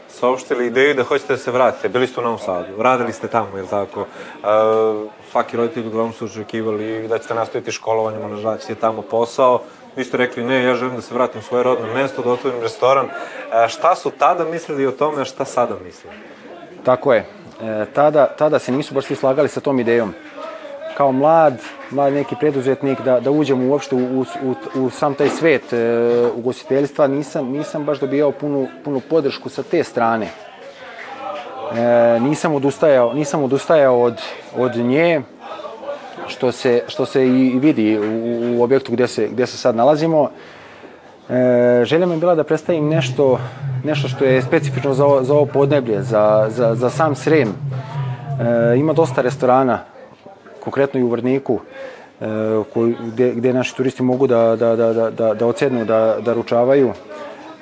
saopštili 0.08 0.66
ideju 0.66 0.94
da 0.94 1.02
hoćete 1.02 1.32
da 1.32 1.38
se 1.38 1.50
vratite? 1.50 1.88
Bili 1.88 2.06
ste 2.06 2.20
u 2.20 2.24
Novom 2.24 2.38
Sadu, 2.38 2.82
radili 2.82 3.12
ste 3.12 3.28
tamo, 3.28 3.56
je 3.56 3.62
li 3.62 3.68
tako? 3.68 4.00
Uh, 4.00 5.10
svaki 5.30 5.56
roditelj 5.56 5.86
uglavnom 5.86 6.12
su 6.12 6.24
očekivali 6.24 7.08
da 7.08 7.18
ćete 7.18 7.34
nastaviti 7.34 7.72
školovanjem, 7.72 8.22
ali 8.24 8.42
da 8.42 8.58
ćete 8.58 8.74
tamo 8.74 9.02
posao. 9.02 9.62
Vi 9.96 10.04
ste 10.04 10.16
rekli, 10.16 10.44
ne, 10.44 10.62
ja 10.64 10.74
želim 10.74 10.96
da 10.96 11.02
se 11.02 11.14
vratim 11.14 11.40
u 11.40 11.44
svoje 11.44 11.64
rodno 11.64 11.94
mesto, 11.94 12.22
da 12.22 12.30
otvorim 12.30 12.60
restoran. 12.62 13.06
Uh, 13.06 13.68
šta 13.68 13.94
su 13.94 14.10
tada 14.10 14.44
mislili 14.44 14.86
o 14.86 14.92
tome, 14.92 15.22
a 15.22 15.24
šta 15.24 15.44
sada 15.44 15.74
misle? 15.84 16.10
Tako 16.84 17.14
je 17.14 17.20
e, 17.20 17.24
tada, 17.92 18.26
tada 18.26 18.58
se 18.58 18.72
nisu 18.72 18.94
baš 18.94 19.04
svi 19.04 19.16
slagali 19.16 19.48
sa 19.48 19.60
tom 19.60 19.80
idejom. 19.80 20.14
Kao 20.96 21.12
mlad, 21.12 21.60
mlad 21.90 22.12
neki 22.12 22.34
preduzetnik, 22.40 23.00
da, 23.00 23.20
da 23.20 23.30
uđem 23.30 23.70
uopšte 23.70 23.94
u, 23.96 24.24
u, 24.42 24.54
u 24.74 24.90
sam 24.90 25.14
taj 25.14 25.28
svet 25.28 25.72
e, 25.72 25.76
ugostiteljstva, 26.34 27.06
nisam, 27.06 27.48
nisam 27.48 27.84
baš 27.84 28.00
dobijao 28.00 28.32
punu, 28.32 28.68
punu 28.84 29.00
podršku 29.00 29.48
sa 29.48 29.62
te 29.62 29.84
strane. 29.84 30.26
E, 31.76 32.20
nisam 32.20 32.54
odustajao, 32.54 33.12
nisam 33.12 33.42
odustajao 33.42 34.02
od, 34.02 34.22
od 34.56 34.76
nje, 34.76 35.22
što 36.26 36.52
se, 36.52 36.82
što 36.86 37.06
se 37.06 37.26
i 37.26 37.58
vidi 37.58 37.98
u, 37.98 38.58
u 38.58 38.62
objektu 38.62 38.92
gde 38.92 39.06
se, 39.08 39.28
gde 39.28 39.46
se 39.46 39.58
sad 39.58 39.76
nalazimo. 39.76 40.24
E, 40.24 40.55
želja 41.84 42.06
mi 42.06 42.14
je 42.14 42.18
bila 42.18 42.34
da 42.34 42.44
predstavim 42.44 42.88
nešto, 42.88 43.38
nešto 43.84 44.08
što 44.08 44.24
je 44.24 44.42
specifično 44.42 44.94
za 44.94 45.04
za 45.22 45.34
ovo 45.34 45.46
podneblje, 45.46 46.02
za, 46.02 46.46
za, 46.48 46.74
za 46.74 46.90
sam 46.90 47.14
Srem. 47.14 47.48
E, 47.48 48.78
ima 48.78 48.92
dosta 48.92 49.22
restorana, 49.22 49.78
konkretno 50.60 51.00
i 51.00 51.02
u 51.02 51.08
Vrniku, 51.08 51.60
e, 52.20 52.26
koji, 52.74 52.94
gde, 53.06 53.32
gde 53.32 53.52
naši 53.52 53.76
turisti 53.76 54.02
mogu 54.02 54.26
da, 54.26 54.56
da, 54.56 54.76
da, 54.76 54.92
da, 54.92 55.10
da, 55.10 55.34
da 55.34 55.46
ocednu, 55.46 55.84
da, 55.84 56.16
da 56.24 56.32
ručavaju. 56.32 56.92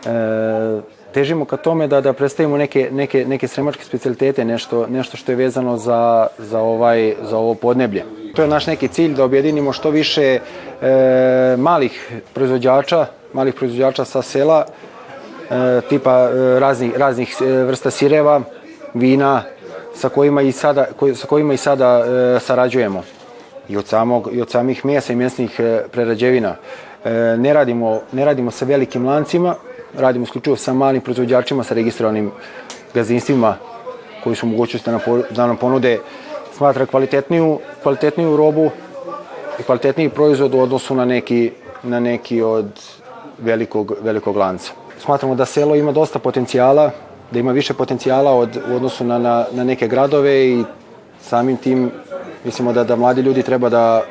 E, 0.06 0.80
težimo 1.14 1.44
ka 1.44 1.56
tome 1.56 1.86
da, 1.86 2.00
da 2.00 2.12
predstavimo 2.12 2.56
neke, 2.56 2.88
neke, 2.92 3.24
neke 3.28 3.48
sremačke 3.48 3.84
specialitete, 3.84 4.44
nešto, 4.44 4.86
nešto 4.86 5.16
što 5.16 5.32
je 5.32 5.36
vezano 5.36 5.76
za, 5.76 6.26
za, 6.38 6.60
ovaj, 6.60 7.14
za 7.22 7.38
ovo 7.38 7.54
podneblje. 7.54 8.04
To 8.34 8.42
je 8.42 8.48
naš 8.48 8.66
neki 8.66 8.88
cilj 8.88 9.14
da 9.14 9.24
objedinimo 9.24 9.72
što 9.72 9.90
više 9.90 10.22
e, 10.24 10.40
malih 11.58 12.12
proizvođača, 12.32 13.06
malih 13.32 13.54
proizvođača 13.54 14.04
sa 14.04 14.22
sela, 14.22 14.66
e, 15.50 15.80
tipa 15.88 16.30
e, 16.30 16.60
raznih, 16.60 16.96
raznih 16.96 17.36
e, 17.40 17.44
vrsta 17.46 17.90
sireva, 17.90 18.40
vina, 18.94 19.42
sa 19.94 20.08
kojima 20.08 20.42
i 20.42 20.52
sada, 20.52 20.86
koj, 20.96 21.14
sa 21.14 21.26
kojima 21.26 21.54
i 21.54 21.56
sada 21.56 22.04
e, 22.06 22.40
sarađujemo. 22.40 23.02
I 23.68 23.76
od, 23.76 23.86
samog, 23.86 24.28
I 24.32 24.40
od 24.42 24.50
samih 24.50 24.84
mesa 24.84 25.12
i 25.12 25.16
mesnih 25.16 25.60
e, 25.60 25.82
prerađevina. 25.92 26.56
E, 27.04 27.10
ne, 27.38 27.52
radimo, 27.52 28.00
ne 28.12 28.24
radimo 28.24 28.50
sa 28.50 28.64
velikim 28.64 29.06
lancima, 29.06 29.54
radimo 29.98 30.24
isključivo 30.24 30.56
sa 30.56 30.72
malim 30.72 31.00
proizvođačima, 31.00 31.64
sa 31.64 31.74
registrovanim 31.74 32.30
gazdinstvima 32.94 33.56
koji 34.24 34.36
su 34.36 34.46
mogućnosti 34.46 34.90
da, 34.90 34.98
da 35.30 35.46
nam 35.46 35.56
ponude 35.56 35.98
smatra 36.56 36.86
kvalitetniju, 36.86 37.58
kvalitetniju 37.82 38.36
robu 38.36 38.70
i 39.60 39.62
kvalitetniji 39.62 40.08
proizvod 40.08 40.54
u 40.54 40.60
odnosu 40.60 40.94
na 40.94 41.04
neki, 41.04 41.50
na 41.82 42.00
neki 42.00 42.42
od 42.42 42.80
velikog, 43.38 43.92
velikog 44.02 44.36
lanca. 44.36 44.72
Smatramo 44.98 45.34
da 45.34 45.44
selo 45.44 45.74
ima 45.74 45.92
dosta 45.92 46.18
potencijala, 46.18 46.90
da 47.30 47.38
ima 47.38 47.52
više 47.52 47.74
potencijala 47.74 48.32
od, 48.32 48.58
u 48.70 48.76
odnosu 48.76 49.04
na, 49.04 49.18
na, 49.18 49.46
na 49.52 49.64
neke 49.64 49.88
gradove 49.88 50.46
i 50.46 50.64
samim 51.20 51.56
tim 51.56 51.90
mislimo 52.44 52.72
da, 52.72 52.84
da 52.84 52.96
mladi 52.96 53.20
ljudi 53.20 53.42
treba 53.42 53.68
da, 53.68 54.02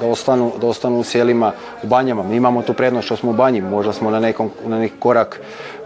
da, 0.00 0.06
ostanu, 0.06 0.52
da 0.60 0.66
ostanu 0.66 1.00
u 1.00 1.04
selima, 1.04 1.52
u 1.82 1.86
banjama. 1.86 2.22
Mi 2.22 2.36
imamo 2.36 2.62
tu 2.62 2.74
prednost 2.74 3.06
što 3.06 3.16
smo 3.16 3.30
u 3.30 3.34
banji, 3.34 3.60
možda 3.60 3.92
smo 3.92 4.10
na, 4.10 4.20
nekom, 4.20 4.50
na 4.66 4.78
neki 4.78 4.94
korak, 4.98 5.40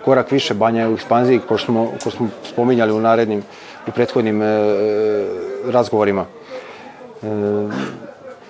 korak 0.05 0.31
više 0.31 0.55
banja 0.55 0.89
u 0.89 0.95
ekspanziji, 0.95 1.41
ko 1.49 1.59
smo, 1.59 1.93
ko 2.05 2.11
smo 2.11 2.29
spominjali 2.45 2.93
u 2.93 3.01
narednim, 3.01 3.43
u 3.89 3.91
prethodnim 3.91 4.43
e, 4.43 4.47
razgovorima. 5.67 6.25
E, 7.23 7.27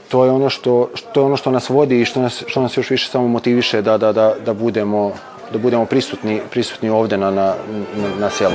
to 0.09 0.25
je 0.25 0.31
ono 0.31 0.51
što, 0.51 0.91
što 0.95 1.21
je 1.21 1.25
ono 1.25 1.37
što 1.37 1.51
nas 1.51 1.69
vodi 1.69 2.01
i 2.01 2.05
što 2.05 2.21
nas, 2.21 2.45
što 2.47 2.63
nas 2.63 2.77
još 2.77 2.91
više 2.91 3.11
samo 3.11 3.29
motiviše 3.29 3.83
da, 3.83 3.99
da, 3.99 4.13
da, 4.13 4.35
da 4.45 4.53
budemo 4.55 5.13
da 5.53 5.59
budemo 5.59 5.85
prisutni, 5.85 6.41
prisutni 6.51 6.89
ovde 6.91 7.17
na, 7.17 7.31
na, 7.31 7.55
na, 7.97 8.09
na 8.21 8.31
selu. 8.31 8.55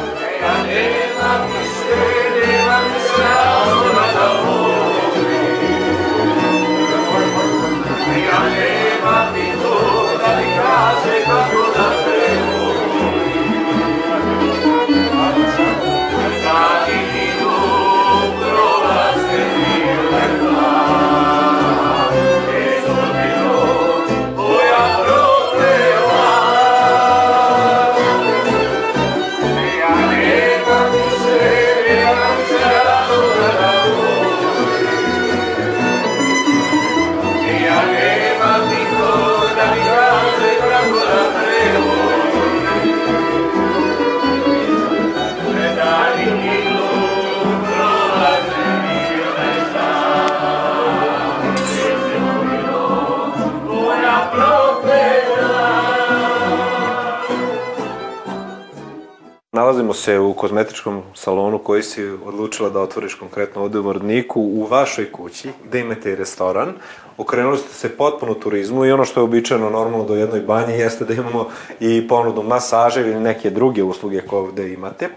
Nalazimo 59.80 59.94
se 59.94 60.20
u 60.20 60.34
kozmetičkom 60.34 61.02
salonu 61.14 61.58
koji 61.58 61.84
si 61.84 62.04
odlučila 62.26 62.70
da 62.70 62.82
otvoriš 62.82 63.14
konkretno 63.16 63.62
ovde 63.62 63.80
u 63.80 63.82
Vordniku, 63.82 64.42
u 64.42 64.66
vašoj 64.66 65.12
kući, 65.12 65.52
gde 65.66 65.80
imate 65.80 66.12
i 66.12 66.16
restoran. 66.16 66.74
Okrenuli 67.18 67.58
ste 67.58 67.74
se 67.74 67.98
potpuno 67.98 68.34
turizmu 68.34 68.86
i 68.86 68.92
ono 68.92 69.06
što 69.06 69.20
je 69.20 69.24
običajno 69.24 69.70
normalno 69.70 70.06
do 70.06 70.16
jednoj 70.16 70.42
banje 70.42 70.74
jeste 70.74 71.06
da 71.06 71.14
imamo 71.14 71.48
i 71.80 72.08
ponudu 72.08 72.44
masaže 72.44 73.02
ili 73.02 73.20
neke 73.20 73.50
druge 73.50 73.84
usluge 73.84 74.22
koje 74.22 74.40
ovde 74.40 74.74
imate. 74.74 75.10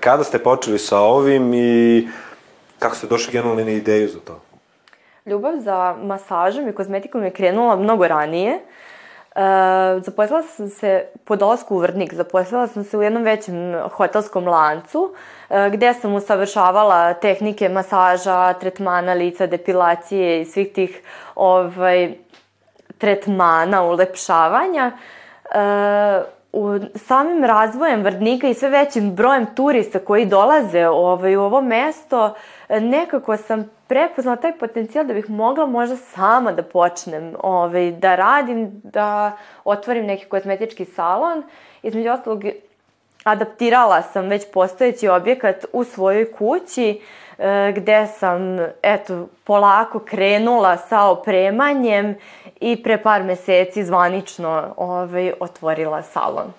Kada 0.00 0.24
ste 0.24 0.38
počeli 0.38 0.78
sa 0.78 1.00
ovim 1.00 1.54
i 1.54 2.08
kako 2.78 2.96
ste 2.96 3.06
došli 3.06 3.32
generalno 3.32 3.64
na 3.64 3.70
ideju 3.70 4.08
za 4.08 4.20
to? 4.20 4.40
Ljubav 5.26 5.52
za 5.56 5.96
masažom 6.02 6.68
i 6.68 6.72
kozmetikom 6.72 7.24
je 7.24 7.30
krenula 7.30 7.76
mnogo 7.76 8.08
ranije. 8.08 8.60
E, 9.36 10.00
zaposlila 10.00 10.42
sam 10.42 10.68
se 10.68 11.04
po 11.24 11.36
dolasku 11.36 11.76
u 11.76 11.78
Vrnik, 11.78 12.14
zaposlila 12.14 12.66
sam 12.66 12.84
se 12.84 12.98
u 12.98 13.02
jednom 13.02 13.22
većem 13.22 13.74
hotelskom 13.92 14.48
lancu 14.48 15.14
e, 15.50 15.70
gde 15.70 15.94
sam 15.94 16.14
usavršavala 16.14 17.14
tehnike 17.14 17.68
masaža, 17.68 18.52
tretmana 18.52 19.12
lica, 19.12 19.46
depilacije 19.46 20.40
i 20.40 20.44
svih 20.44 20.72
tih 20.72 21.02
ovaj, 21.34 22.14
tretmana, 22.98 23.82
ulepšavanja. 23.82 24.92
E, 25.44 25.58
u 26.52 26.78
samim 26.94 27.44
razvojem 27.44 28.02
Vrdnika 28.02 28.48
i 28.48 28.54
sve 28.54 28.68
većim 28.68 29.14
brojem 29.14 29.46
turista 29.54 29.98
koji 29.98 30.26
dolaze 30.26 30.88
ovaj, 30.88 31.36
u 31.36 31.42
ovo 31.42 31.60
mesto, 31.60 32.34
nekako 32.68 33.36
sam 33.36 33.75
prepoznala 33.86 34.36
taj 34.36 34.58
potencijal 34.58 35.04
da 35.04 35.14
bih 35.14 35.30
mogla 35.30 35.66
možda 35.66 35.96
sama 35.96 36.52
da 36.52 36.62
počnem 36.62 37.34
ovaj, 37.42 37.90
da 37.90 38.14
radim, 38.14 38.80
da 38.84 39.36
otvorim 39.64 40.06
neki 40.06 40.24
kozmetički 40.24 40.84
salon. 40.84 41.42
Između 41.82 42.10
ostalog, 42.10 42.44
adaptirala 43.24 44.02
sam 44.02 44.28
već 44.28 44.42
postojeći 44.52 45.08
objekat 45.08 45.64
u 45.72 45.84
svojoj 45.84 46.32
kući, 46.32 47.00
e, 47.38 47.72
gde 47.76 48.06
sam, 48.18 48.40
eto, 48.82 49.28
polako 49.44 49.98
krenula 49.98 50.76
sa 50.76 51.04
opremanjem 51.04 52.14
i 52.60 52.82
pre 52.82 53.02
par 53.02 53.22
meseci 53.22 53.84
zvanično 53.84 54.74
ovaj, 54.76 55.32
otvorila 55.40 56.02
salon. 56.02 56.52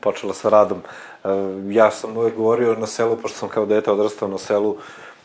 Počela 0.00 0.34
sa 0.34 0.48
radom. 0.48 0.78
E, 1.24 1.28
ja 1.68 1.90
sam 1.90 2.16
uvek 2.16 2.34
govorio 2.34 2.74
na 2.74 2.86
selu, 2.86 3.16
pošto 3.16 3.38
sam 3.38 3.48
kao 3.48 3.66
dete 3.66 3.90
odrastao 3.90 4.28
na 4.28 4.38
selu, 4.38 4.76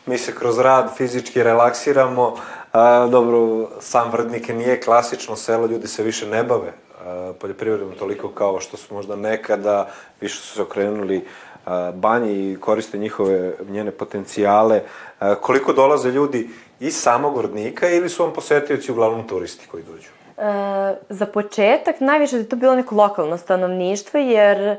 mi 0.06 0.18
se 0.18 0.34
kroz 0.34 0.58
rad 0.58 0.96
fizički 0.96 1.42
relaksiramo, 1.42 2.34
a, 2.72 3.06
dobro, 3.10 3.68
sam 3.80 4.10
Vrdnike 4.10 4.54
nije 4.54 4.80
klasično 4.80 5.36
selo, 5.36 5.66
ljudi 5.66 5.88
se 5.88 6.02
više 6.02 6.26
ne 6.26 6.44
bave 6.44 6.72
a, 7.04 7.32
poljoprivredom 7.40 7.92
toliko 7.98 8.28
kao 8.28 8.60
što 8.60 8.76
su 8.76 8.94
možda 8.94 9.16
nekada, 9.16 9.88
više 10.20 10.36
su 10.36 10.54
se 10.54 10.62
okrenuli 10.62 11.24
a, 11.66 11.92
banji 11.94 12.52
i 12.52 12.56
koriste 12.60 12.98
njihove 12.98 13.54
njene 13.68 13.90
potencijale. 13.90 14.80
A, 15.18 15.34
koliko 15.34 15.72
dolaze 15.72 16.10
ljudi 16.10 16.50
iz 16.80 16.96
samog 16.96 17.36
Vrdnika 17.36 17.88
ili 17.88 18.08
su 18.08 18.22
vam 18.22 18.32
posetioci 18.32 18.92
uglavnom 18.92 19.28
turisti 19.28 19.66
koji 19.66 19.82
dođu? 19.82 20.08
E, 20.38 20.94
za 21.08 21.26
početak 21.26 22.00
najviše 22.00 22.36
je 22.36 22.48
to 22.48 22.56
bilo 22.56 22.74
neko 22.74 22.94
lokalno 22.94 23.38
stanovništvo, 23.38 24.20
jer 24.20 24.78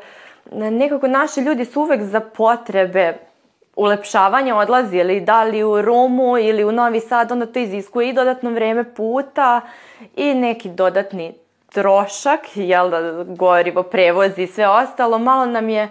nekako 0.51 1.07
naši 1.07 1.41
ljudi 1.41 1.65
su 1.65 1.81
uvek 1.81 2.03
za 2.03 2.19
potrebe 2.19 3.17
ulepšavanja 3.75 4.55
odlazili 4.55 5.21
da 5.21 5.43
li 5.43 5.63
u 5.63 5.81
Romu 5.81 6.37
ili 6.37 6.63
u 6.63 6.71
Novi 6.71 6.99
Sad, 6.99 7.31
onda 7.31 7.45
to 7.45 7.59
iziskuje 7.59 8.09
i 8.09 8.13
dodatno 8.13 8.49
vreme 8.49 8.93
puta 8.93 9.61
i 10.15 10.33
neki 10.33 10.69
dodatni 10.69 11.33
trošak, 11.69 12.39
jel 12.55 12.89
da, 12.89 13.23
gorivo, 13.23 13.83
prevoz 13.83 14.37
i 14.37 14.47
sve 14.47 14.67
ostalo. 14.67 15.17
Malo 15.17 15.45
nam 15.45 15.69
je 15.69 15.83
e, 15.83 15.89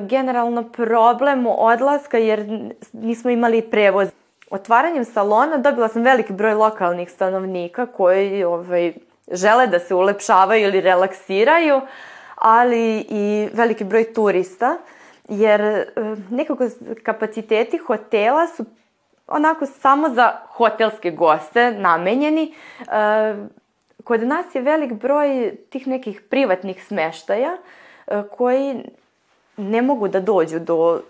generalno 0.00 0.62
problem 0.62 1.46
odlaska 1.46 2.18
jer 2.18 2.46
nismo 2.92 3.30
imali 3.30 3.62
prevoz. 3.62 4.08
Otvaranjem 4.50 5.04
salona 5.04 5.56
dobila 5.56 5.88
sam 5.88 6.02
veliki 6.02 6.32
broj 6.32 6.54
lokalnih 6.54 7.10
stanovnika 7.10 7.86
koji 7.86 8.44
ovaj, 8.44 8.92
žele 9.32 9.66
da 9.66 9.78
se 9.78 9.94
ulepšavaju 9.94 10.68
ili 10.68 10.80
relaksiraju, 10.80 11.80
ali 12.34 13.06
i 13.08 13.48
veliki 13.52 13.84
broj 13.84 14.12
turista 14.12 14.76
jer 15.30 15.60
e, 15.60 15.86
nekako 16.30 16.68
kapaciteti 17.02 17.78
hotela 17.78 18.46
su 18.46 18.64
onako 19.26 19.66
samo 19.66 20.08
za 20.08 20.32
hotelske 20.48 21.10
goste 21.10 21.72
namenjeni. 21.72 22.54
E, 22.80 23.34
kod 24.04 24.22
nas 24.22 24.54
je 24.54 24.62
velik 24.62 24.92
broj 24.92 25.56
tih 25.70 25.86
nekih 25.86 26.20
privatnih 26.30 26.84
smeštaja 26.86 27.56
e, 28.06 28.22
koji 28.30 28.84
ne 29.56 29.82
mogu 29.82 30.08
da 30.08 30.20
dođu 30.20 30.58
do 30.58 31.00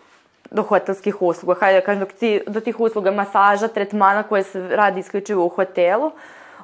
do 0.51 0.63
hotelskih 0.63 1.23
usluga. 1.23 1.55
Hajde 1.61 1.81
da 1.81 1.87
kažem, 1.87 2.07
do 2.47 2.61
tih 2.61 2.81
usluga 2.81 3.11
masaža, 3.11 3.69
tretmana 3.69 4.23
koje 4.23 4.43
se 4.43 4.69
radi 4.69 5.01
isključivo 5.01 5.45
u 5.45 5.49
hotelu, 5.49 6.11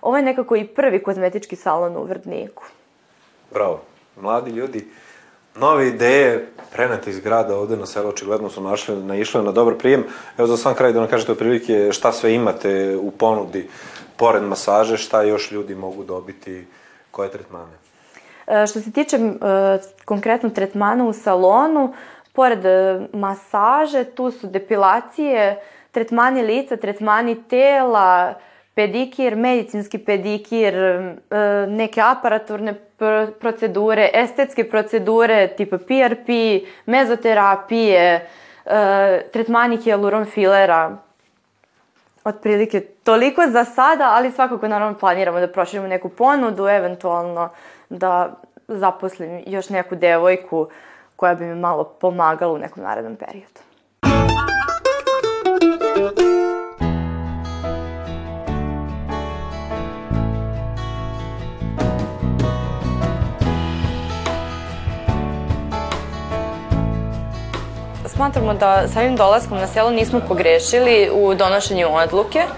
ovo 0.03 0.17
je 0.17 0.23
nekako 0.23 0.57
i 0.57 0.67
prvi 0.67 1.03
kozmetički 1.03 1.57
salon 1.57 1.97
u 1.97 2.03
Vrdniku. 2.03 2.65
Bravo. 3.53 3.81
Mladi 4.21 4.51
ljudi 4.51 4.89
nove 5.59 5.89
ideje 5.89 6.49
prenete 6.73 7.11
iz 7.11 7.21
grada 7.21 7.57
ovde 7.57 7.77
na 7.77 7.87
selo, 7.87 8.09
očigledno 8.09 8.51
su 8.51 8.61
našli, 8.61 8.97
naišle 8.97 9.43
na 9.43 9.53
dobar 9.53 9.75
prijem. 9.75 10.05
Evo 10.39 10.47
za 10.47 10.57
sam 10.57 10.75
kraj 10.75 10.93
da 10.93 11.01
nam 11.01 11.09
kažete 11.09 11.33
otprilike 11.33 11.89
šta 11.93 12.13
sve 12.13 12.35
imate 12.35 12.97
u 12.97 13.11
ponudi 13.11 13.69
pored 14.17 14.43
masaže, 14.43 14.97
šta 14.97 15.23
još 15.23 15.51
ljudi 15.51 15.75
mogu 15.75 16.05
dobiti, 16.05 16.67
koje 17.11 17.31
tretmane? 17.31 17.73
E, 18.47 18.67
što 18.67 18.81
se 18.81 18.93
tiče 18.93 19.17
e, 19.17 19.31
konkretno 20.05 20.51
tretmana 20.51 21.05
u 21.05 21.13
salonu, 21.13 21.95
pored 22.33 22.67
e, 22.67 23.01
masaže, 23.13 24.05
tu 24.05 24.31
su 24.31 24.47
depilacije, 24.47 25.61
tretmani 25.91 26.43
lica, 26.43 26.77
tretmani 26.77 27.43
tela, 27.49 28.35
pedikir, 28.75 29.37
medicinski 29.37 29.99
pedikir, 29.99 30.75
e, 30.75 31.17
neke 31.69 32.01
aparaturne 32.01 32.75
procedure, 33.41 34.11
estetske 34.13 34.71
procedure 34.71 35.49
tipa 35.57 35.79
PRP, 35.79 36.29
mezoterapije, 36.87 38.29
e, 38.67 39.23
tretmani 39.33 39.77
hialuron 39.77 40.25
filera, 40.25 40.97
otprilike 42.25 42.81
toliko 42.81 43.47
za 43.47 43.65
sada, 43.65 44.11
ali 44.13 44.33
svakako 44.33 44.69
naravno 44.69 44.99
planiramo 44.99 45.41
da 45.41 45.49
proširimo 45.49 45.89
neku 45.89 46.09
ponudu, 46.09 46.69
eventualno 46.69 47.49
da 47.89 48.33
zaposlim 48.69 49.43
još 49.47 49.69
neku 49.69 49.95
devojku 49.95 50.69
koja 51.17 51.35
bi 51.35 51.45
mi 51.45 51.55
malo 51.55 51.85
pomagala 51.85 52.53
u 52.53 52.59
nekom 52.59 52.83
narednom 52.83 53.17
periodu. 53.17 53.61
Smatramo 68.17 68.55
da 68.55 68.89
samim 68.89 69.17
dolaskom 69.17 69.59
na 69.59 69.67
selo 69.67 69.91
nismo 69.91 70.21
pogrešili 70.29 71.11
u 71.13 71.35
donošenju 71.35 71.89
odluke. 71.93 72.39
E, 72.39 72.49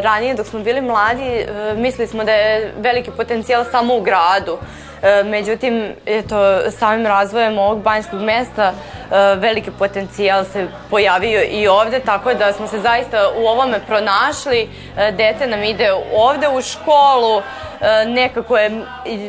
ranije 0.00 0.34
dok 0.34 0.46
smo 0.46 0.60
bili 0.60 0.80
mladi 0.80 1.22
e, 1.22 1.74
mislili 1.76 2.08
smo 2.08 2.24
da 2.24 2.32
je 2.32 2.74
veliki 2.78 3.10
potencijal 3.10 3.64
samo 3.70 3.96
u 3.96 4.00
gradu. 4.00 4.58
E, 5.02 5.22
međutim, 5.22 5.92
eto, 6.06 6.70
samim 6.70 7.06
razvojem 7.06 7.58
ovog 7.58 7.82
banjskog 7.82 8.20
mesta 8.20 8.72
veliki 9.36 9.70
potencijal 9.70 10.44
se 10.44 10.66
pojavio 10.90 11.42
i 11.50 11.68
ovde, 11.68 12.00
tako 12.00 12.34
da 12.34 12.52
smo 12.52 12.66
se 12.66 12.80
zaista 12.80 13.30
u 13.36 13.46
ovome 13.46 13.80
pronašli. 13.86 14.68
Dete 14.96 15.46
nam 15.46 15.62
ide 15.62 15.92
ovde 16.14 16.48
u 16.48 16.62
školu, 16.62 17.42
nekako 18.06 18.58
je 18.58 18.70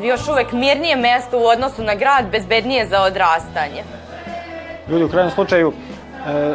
još 0.01 0.27
uvek 0.27 0.51
mirnije 0.51 0.95
mesto 0.95 1.39
u 1.39 1.45
odnosu 1.45 1.83
na 1.83 1.95
grad, 1.95 2.25
bezbednije 2.31 2.87
za 2.87 3.01
odrastanje 3.01 3.83
ljudi 4.89 5.03
u 5.03 5.09
krajnjem 5.09 5.31
slučaju 5.31 5.71
e, 5.71 6.53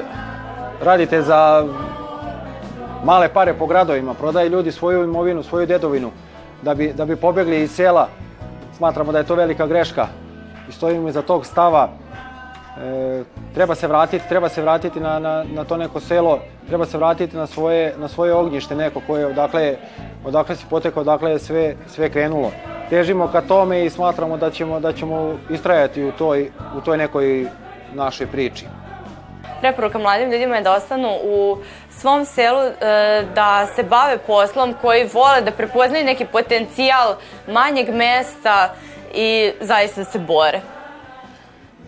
radite 0.83 1.23
za 1.23 1.67
male 3.05 3.29
pare 3.29 3.55
po 3.55 3.67
gradovima, 3.67 4.15
prodaju 4.15 4.51
ljudi 4.51 4.73
svoju 4.73 5.05
imovinu, 5.05 5.43
svoju 5.43 5.67
dedovinu 5.67 6.11
da 6.63 6.75
bi, 6.75 6.93
da 6.93 7.05
bi 7.05 7.17
pobegli 7.17 7.63
iz 7.63 7.71
sela. 7.71 8.09
Smatramo 8.77 9.13
da 9.13 9.19
je 9.19 9.25
to 9.25 9.35
velika 9.35 9.67
greška 9.67 10.07
i 10.69 10.73
stojimo 10.73 11.09
iza 11.09 11.23
tog 11.23 11.47
stava. 11.47 11.89
E, 12.83 13.23
treba 13.55 13.75
se 13.75 13.87
vratiti, 13.87 14.29
treba 14.29 14.49
se 14.49 14.63
vratiti 14.63 15.01
na, 15.01 15.19
na, 15.19 15.45
na 15.55 15.65
to 15.65 15.77
neko 15.77 16.01
selo, 16.01 16.39
treba 16.69 16.87
se 16.87 16.99
vratiti 16.99 17.37
na 17.37 17.47
svoje, 17.47 17.95
na 17.99 18.09
svoje 18.09 18.35
ognjište 18.35 18.77
neko 18.77 19.01
koje 19.07 19.27
odakle, 19.27 19.77
odakle 20.25 20.57
si 20.57 20.65
potekao, 20.71 21.01
odakle 21.01 21.31
je 21.31 21.39
sve, 21.39 21.75
sve 21.89 22.11
krenulo. 22.11 22.51
Težimo 22.91 23.29
ka 23.29 23.41
tome 23.41 23.85
i 23.85 23.91
smatramo 23.91 24.37
da 24.37 24.51
ćemo, 24.51 24.81
da 24.81 24.93
ćemo 24.93 25.35
istrajati 25.51 26.05
u 26.05 26.13
toj, 26.13 26.51
u 26.77 26.81
toj 26.81 26.99
nekoj 26.99 27.47
našoj 27.95 28.27
priči. 28.27 28.67
Preporuka 29.61 29.99
mladim 29.99 30.31
ljudima 30.31 30.57
je 30.57 30.63
da 30.63 30.73
ostanu 30.73 31.09
u 31.25 31.59
svom 31.91 32.25
selu, 32.25 32.61
e, 32.61 32.73
da 33.35 33.67
se 33.67 33.83
bave 33.83 34.19
poslom 34.19 34.75
koji 34.81 35.09
vole, 35.15 35.41
da 35.41 35.51
prepoznaju 35.51 36.05
neki 36.05 36.27
potencijal 36.33 37.15
manjeg 37.49 37.95
mesta 37.95 38.75
i 39.15 39.53
zaista 39.61 40.01
da 40.01 40.05
se 40.05 40.19
bore. 40.19 40.61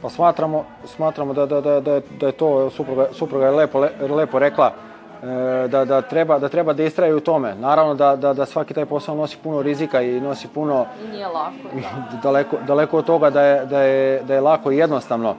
Pa 0.03 0.09
smatramo, 0.11 0.65
smatramo 0.87 1.35
da, 1.35 1.47
da, 1.47 1.61
da, 1.61 1.81
da, 1.81 2.01
da 2.21 2.27
je 2.27 2.33
to, 2.33 2.71
supruga, 2.71 3.09
supruga 3.13 3.47
je 3.47 3.51
lepo, 3.51 3.79
le, 3.79 3.91
lepo 4.01 4.39
rekla, 4.39 4.73
e, 5.23 5.69
da, 5.69 5.85
da, 5.85 6.03
treba, 6.03 6.39
da 6.39 6.49
treba 6.49 6.73
da 6.73 6.83
istraju 6.83 7.17
u 7.17 7.21
tome. 7.21 7.55
Naravno 7.55 7.95
da, 7.95 8.17
da, 8.17 8.33
da 8.33 8.47
svaki 8.47 8.75
taj 8.75 8.87
posao 8.87 9.15
nosi 9.15 9.37
puno 9.43 9.63
rizika 9.63 10.03
i 10.03 10.21
nosi 10.21 10.49
puno... 10.49 10.87
Nije 11.11 11.27
lako, 11.27 11.69
da. 11.75 12.19
daleko, 12.23 12.57
daleko 12.67 12.99
od 12.99 13.05
toga 13.05 13.31
da 13.31 13.43
je, 13.43 13.67
da 13.67 13.83
je, 13.83 14.23
da 14.23 14.35
je 14.35 14.41
lako 14.41 14.73
i 14.73 14.77
jednostavno 14.77 15.37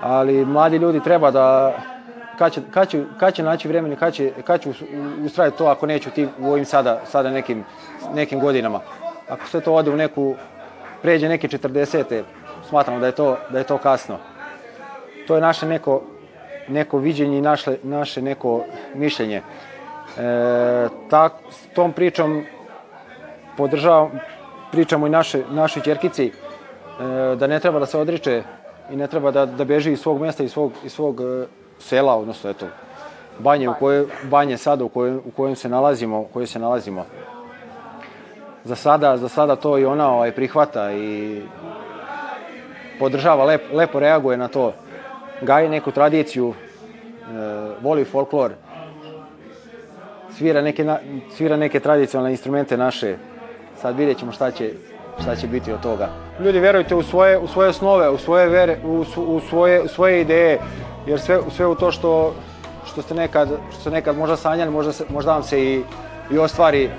ali 0.00 0.44
mladi 0.44 0.76
ljudi 0.76 1.00
treba 1.00 1.30
da 1.30 1.72
kad 2.38 2.52
će, 2.52 2.60
kad 2.70 2.88
će, 2.88 3.04
kad 3.18 3.34
će 3.34 3.42
naći 3.42 3.68
vremena, 3.68 3.96
kad 3.96 4.14
će, 4.14 4.32
kad 4.44 4.60
će 4.60 4.70
ustrajati 5.24 5.58
to 5.58 5.66
ako 5.66 5.86
neću 5.86 6.10
ti 6.10 6.28
u 6.38 6.50
ovim 6.50 6.64
sada, 6.64 7.00
sada 7.04 7.30
nekim, 7.30 7.64
nekim 8.14 8.40
godinama. 8.40 8.80
ako 9.28 9.46
sve 9.46 9.60
to 9.60 9.74
ode 9.74 9.90
u 9.90 9.96
neku, 9.96 10.34
pređe 11.02 11.28
neke 11.28 11.48
40. 11.48 12.22
smatramo 12.68 13.00
da 13.00 13.06
je 13.06 13.12
to, 13.12 13.36
da 13.50 13.58
je 13.58 13.64
to 13.64 13.78
kasno. 13.78 14.18
To 15.26 15.34
je 15.34 15.40
naše 15.40 15.66
neko, 15.66 16.02
neko 16.68 16.98
viđenje 16.98 17.38
i 17.38 17.40
naše, 17.40 17.76
naše 17.82 18.22
neko 18.22 18.64
mišljenje. 18.94 19.42
E, 20.18 20.88
tak, 21.10 21.32
s 21.50 21.74
tom 21.74 21.92
pričom 21.92 22.44
podržavam, 23.56 24.20
pričamo 24.72 25.06
i 25.06 25.10
naše, 25.10 25.42
našoj 25.50 25.82
čerkici 25.82 26.26
e, 26.26 26.32
da 27.36 27.46
ne 27.46 27.60
treba 27.60 27.78
da 27.78 27.86
se 27.86 27.98
odriče 27.98 28.42
i 28.90 28.96
ne 28.96 29.06
treba 29.06 29.30
da, 29.30 29.46
da 29.46 29.64
beži 29.64 29.92
iz 29.92 30.00
svog 30.00 30.20
mesta, 30.20 30.44
iz 30.44 30.52
svog, 30.52 30.72
iz 30.84 30.92
svog 30.92 31.20
e, 31.20 31.46
sela, 31.78 32.16
odnosno 32.16 32.50
eto, 32.50 32.66
banje, 33.38 33.68
u 33.68 33.74
kojoj, 33.78 34.06
banje 34.30 34.56
sada 34.56 34.84
u 34.84 34.88
kojem, 34.88 35.20
u 35.24 35.30
kojem 35.30 35.56
se 35.56 35.68
nalazimo, 35.68 36.20
u 36.20 36.24
kojoj 36.24 36.46
se 36.46 36.58
nalazimo. 36.58 37.06
Za 38.64 38.74
sada, 38.74 39.16
za 39.16 39.28
sada 39.28 39.56
to 39.56 39.78
i 39.78 39.84
ona 39.84 40.12
ovaj, 40.12 40.32
prihvata 40.32 40.92
i 40.92 41.42
podržava, 42.98 43.44
lep, 43.44 43.62
lepo 43.72 44.00
reaguje 44.00 44.36
na 44.36 44.48
to. 44.48 44.72
Gaji 45.42 45.68
neku 45.68 45.90
tradiciju, 45.90 46.54
e, 46.54 46.54
voli 47.82 48.04
folklor, 48.04 48.52
svira 50.36 50.62
neke, 50.62 50.84
na, 50.84 50.98
svira 51.30 51.56
neke 51.56 51.80
tradicionalne 51.80 52.30
instrumente 52.30 52.76
naše. 52.76 53.16
Sad 53.76 53.96
vidjet 53.96 54.18
ćemo 54.18 54.32
šta 54.32 54.50
će, 54.50 54.72
šta 55.20 55.36
će 55.36 55.46
biti 55.46 55.72
od 55.72 55.80
toga. 55.80 56.08
Ljudi, 56.40 56.58
verujte 56.58 56.94
u 56.94 57.02
svoje, 57.02 57.38
u 57.38 57.46
svoje 57.48 57.72
snove, 57.72 58.10
u 58.10 58.18
svoje, 58.18 58.48
vere, 58.48 58.78
u, 58.84 59.04
u, 59.16 59.40
svoje, 59.40 59.82
u 59.82 59.88
svoje 59.88 60.20
ideje, 60.20 60.60
jer 61.06 61.20
sve, 61.20 61.38
sve 61.56 61.66
u 61.66 61.74
to 61.74 61.92
što, 61.92 62.34
što 62.84 63.02
ste 63.02 63.14
nekad, 63.14 63.48
što 63.70 63.80
ste 63.80 63.90
nekad 63.90 64.16
možda 64.16 64.36
sanjali, 64.36 64.70
možda, 64.70 64.92
se, 64.92 65.04
možda 65.08 65.32
vam 65.32 65.42
se 65.42 65.64
i, 65.64 65.82
i 66.30 66.38
ostvari 66.38 66.90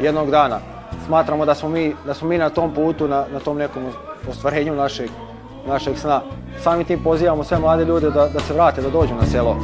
jednog 0.00 0.30
dana. 0.30 0.58
Smatramo 1.06 1.46
da 1.46 1.54
smo 1.54 1.68
mi, 1.68 1.94
da 2.06 2.14
smo 2.14 2.28
mi 2.28 2.38
na 2.38 2.48
tom 2.48 2.74
putu, 2.74 3.08
na, 3.08 3.24
na 3.32 3.40
tom 3.40 3.58
nekom 3.58 3.82
ostvarenju 4.30 4.74
našeg, 4.74 5.10
našeg 5.66 5.98
sna. 5.98 6.20
Samim 6.62 6.84
tim 6.84 7.02
pozivamo 7.02 7.44
sve 7.44 7.58
mlade 7.58 7.84
ljude 7.84 8.10
da, 8.10 8.28
da 8.28 8.40
se 8.40 8.54
vrate, 8.54 8.82
da 8.82 8.90
dođu 8.90 9.14
na 9.14 9.26
selo. 9.26 9.56